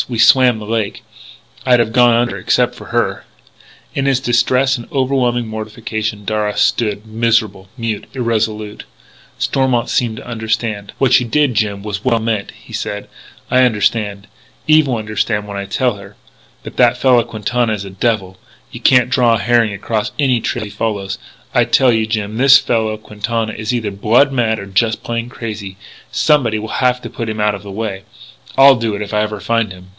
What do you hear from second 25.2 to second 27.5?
crazy. Somebody will have to put him